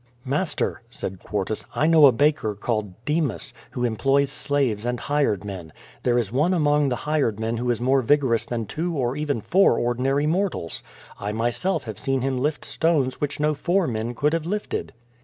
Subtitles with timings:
[0.25, 5.71] "Master," said Quartus, "I know a baker called Demas, who employs slaves and hired men.
[6.01, 9.41] There is one among the hired men who is more vigorous than two or even
[9.41, 10.81] four ordinary mortals.
[11.19, 14.91] I myself have seen him lift stones which no four men could have lifted."